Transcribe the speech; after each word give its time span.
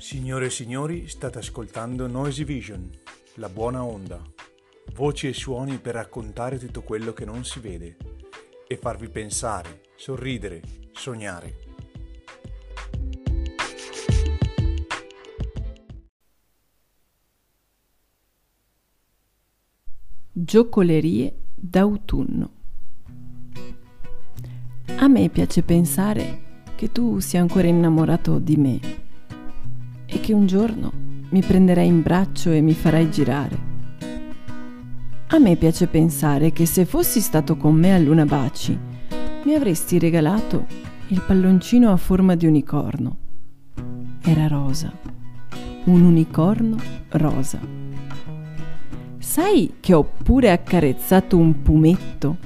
Signore 0.00 0.46
e 0.46 0.50
signori, 0.50 1.08
state 1.08 1.40
ascoltando 1.40 2.06
Noisy 2.06 2.44
Vision, 2.44 2.90
la 3.34 3.50
buona 3.50 3.84
onda. 3.84 4.18
Voci 4.94 5.28
e 5.28 5.34
suoni 5.34 5.76
per 5.76 5.92
raccontare 5.92 6.58
tutto 6.58 6.80
quello 6.80 7.12
che 7.12 7.26
non 7.26 7.44
si 7.44 7.60
vede 7.60 7.98
e 8.66 8.78
farvi 8.78 9.10
pensare, 9.10 9.82
sorridere, 9.96 10.62
sognare. 10.92 11.54
Giocolerie 20.32 21.34
d'autunno. 21.54 22.52
A 24.96 25.08
me 25.08 25.28
piace 25.28 25.62
pensare 25.62 26.64
che 26.74 26.90
tu 26.90 27.18
sia 27.18 27.42
ancora 27.42 27.66
innamorato 27.66 28.38
di 28.38 28.56
me 28.56 29.08
che 30.30 30.36
un 30.36 30.46
giorno 30.46 30.92
mi 31.30 31.42
prenderai 31.42 31.88
in 31.88 32.02
braccio 32.02 32.52
e 32.52 32.60
mi 32.60 32.72
farai 32.72 33.10
girare. 33.10 33.58
A 35.26 35.38
me 35.38 35.56
piace 35.56 35.88
pensare 35.88 36.52
che 36.52 36.66
se 36.66 36.84
fossi 36.84 37.20
stato 37.20 37.56
con 37.56 37.74
me 37.74 37.92
a 37.92 37.98
Luna 37.98 38.24
Baci, 38.24 38.78
mi 39.44 39.54
avresti 39.54 39.98
regalato 39.98 40.66
il 41.08 41.20
palloncino 41.26 41.90
a 41.90 41.96
forma 41.96 42.36
di 42.36 42.46
unicorno. 42.46 43.16
Era 44.22 44.46
rosa, 44.46 44.92
un 45.86 46.02
unicorno 46.02 46.76
rosa. 47.08 47.58
Sai 49.18 49.74
che 49.80 49.94
ho 49.94 50.04
pure 50.22 50.52
accarezzato 50.52 51.36
un 51.36 51.60
pumetto 51.60 52.36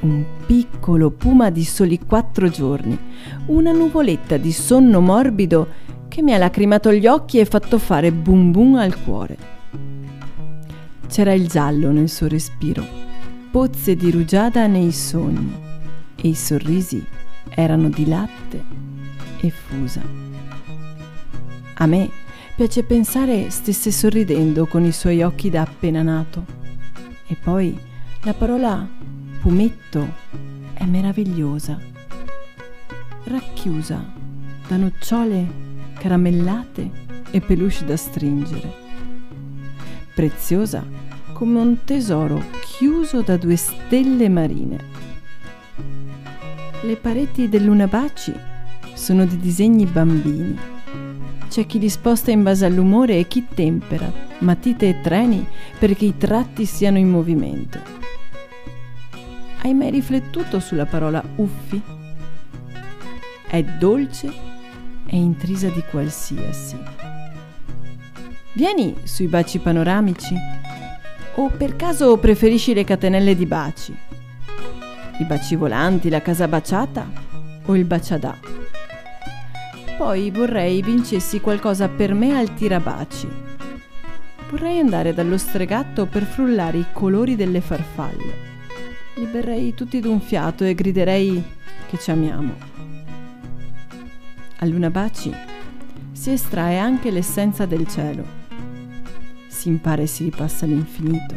un 0.00 0.24
piccolo 0.46 1.10
puma 1.10 1.50
di 1.50 1.64
soli 1.64 1.98
quattro 1.98 2.48
giorni, 2.48 2.96
una 3.46 3.72
nuvoletta 3.72 4.36
di 4.36 4.52
sonno 4.52 5.00
morbido 5.00 5.68
che 6.16 6.22
mi 6.22 6.32
ha 6.32 6.38
lacrimato 6.38 6.94
gli 6.94 7.06
occhi 7.06 7.40
e 7.40 7.44
fatto 7.44 7.78
fare 7.78 8.10
bum 8.10 8.50
bum 8.50 8.76
al 8.76 9.02
cuore. 9.02 9.36
C'era 11.08 11.34
il 11.34 11.46
giallo 11.46 11.90
nel 11.90 12.08
suo 12.08 12.26
respiro, 12.26 12.82
pozze 13.50 13.96
di 13.96 14.10
rugiada 14.10 14.66
nei 14.66 14.92
sogni 14.92 15.52
e 16.16 16.28
i 16.28 16.34
sorrisi 16.34 17.04
erano 17.50 17.90
di 17.90 18.06
latte 18.06 18.64
e 19.40 19.50
fusa. 19.50 20.00
A 21.74 21.84
me 21.84 22.10
piace 22.56 22.82
pensare 22.82 23.50
stesse 23.50 23.90
sorridendo 23.90 24.64
con 24.64 24.86
i 24.86 24.92
suoi 24.92 25.22
occhi 25.22 25.50
da 25.50 25.60
appena 25.60 26.00
nato. 26.00 26.46
E 27.26 27.36
poi 27.36 27.78
la 28.22 28.32
parola 28.32 28.88
fumetto 29.40 30.14
è 30.72 30.84
meravigliosa, 30.86 31.78
racchiusa 33.24 34.02
da 34.66 34.76
nocciole 34.78 35.75
caramellate 36.06 36.88
e 37.32 37.40
peluche 37.40 37.84
da 37.84 37.96
stringere, 37.96 38.72
preziosa 40.14 40.84
come 41.32 41.58
un 41.58 41.82
tesoro 41.82 42.40
chiuso 42.64 43.22
da 43.22 43.36
due 43.36 43.56
stelle 43.56 44.28
marine. 44.28 44.78
Le 46.82 46.94
pareti 46.94 47.48
dell'Unabaci 47.48 48.32
sono 48.94 49.26
di 49.26 49.36
disegni 49.38 49.84
bambini. 49.84 50.56
C'è 51.48 51.66
chi 51.66 51.80
li 51.80 51.88
sposta 51.88 52.30
in 52.30 52.44
base 52.44 52.66
all'umore 52.66 53.18
e 53.18 53.26
chi 53.26 53.44
tempera 53.52 54.08
matite 54.38 54.88
e 54.88 55.00
treni 55.00 55.44
perché 55.76 56.04
i 56.04 56.16
tratti 56.16 56.66
siano 56.66 56.98
in 56.98 57.10
movimento. 57.10 57.80
Hai 59.62 59.74
mai 59.74 59.90
riflettuto 59.90 60.60
sulla 60.60 60.86
parola 60.86 61.20
uffi? 61.34 61.82
È 63.48 63.62
dolce 63.64 64.54
e 65.06 65.16
intrisa 65.16 65.68
di 65.68 65.82
qualsiasi. 65.90 66.76
Vieni 68.54 68.96
sui 69.04 69.26
baci 69.26 69.58
panoramici 69.58 70.34
o 71.36 71.48
per 71.50 71.76
caso 71.76 72.16
preferisci 72.16 72.74
le 72.74 72.84
catenelle 72.84 73.34
di 73.34 73.46
baci? 73.46 73.96
I 75.18 75.24
baci 75.24 75.56
volanti, 75.56 76.08
la 76.08 76.22
casa 76.22 76.48
baciata 76.48 77.10
o 77.64 77.76
il 77.76 77.84
baciadà? 77.84 78.38
Poi 79.96 80.30
vorrei 80.30 80.82
vincessi 80.82 81.40
qualcosa 81.40 81.88
per 81.88 82.14
me 82.14 82.38
al 82.38 82.54
tirabaci. 82.54 83.28
Vorrei 84.50 84.78
andare 84.78 85.14
dallo 85.14 85.38
stregatto 85.38 86.06
per 86.06 86.24
frullare 86.24 86.78
i 86.78 86.86
colori 86.92 87.34
delle 87.34 87.60
farfalle 87.60 88.54
li 89.18 89.24
berrei 89.24 89.72
tutti 89.72 90.00
d'un 90.00 90.20
fiato 90.20 90.64
e 90.64 90.74
griderei 90.74 91.42
che 91.88 91.98
ci 91.98 92.10
amiamo. 92.10 92.54
A 94.58 94.66
Luna 94.66 94.90
Baci 94.90 95.32
si 96.12 96.32
estrae 96.32 96.78
anche 96.78 97.10
l'essenza 97.10 97.66
del 97.66 97.86
cielo. 97.86 98.24
Si 99.48 99.68
impara 99.68 100.02
e 100.02 100.06
si 100.06 100.24
ripassa 100.24 100.66
l'infinito. 100.66 101.34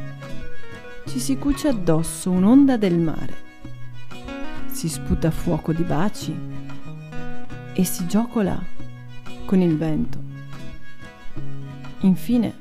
Ci 1.06 1.20
si 1.20 1.38
cuce 1.38 1.68
addosso 1.68 2.32
un'onda 2.32 2.78
del 2.78 3.00
mare. 3.00 3.48
Si 4.68 4.88
sputa 4.88 5.32
fuoco 5.32 5.74
di 5.74 5.84
baci 5.84 6.36
e 7.74 7.84
si 7.84 8.06
giocola 8.08 8.62
con 9.46 9.62
il 9.62 9.78
vento. 9.78 10.24
Infine, 12.02 12.54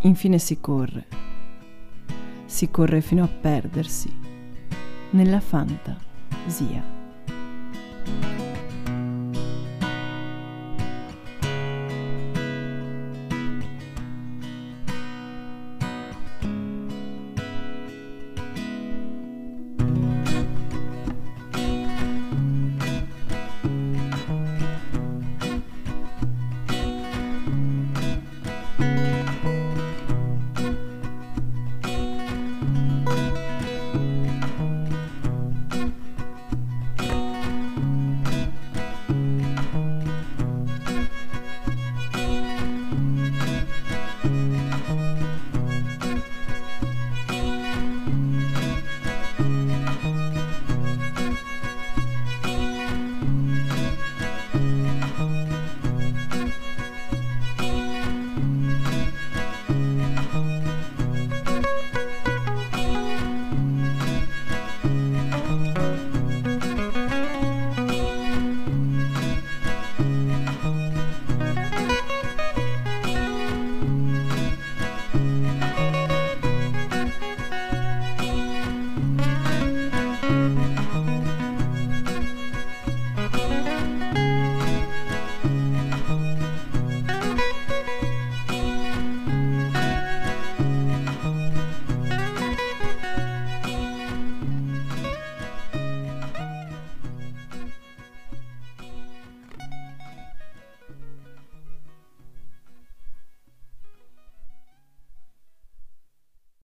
infine 0.00 0.38
si 0.38 0.60
corre 0.60 1.20
si 2.52 2.70
corre 2.70 3.00
fino 3.00 3.24
a 3.24 3.28
perdersi 3.28 4.14
nella 5.10 5.40
fantasia. 5.40 6.84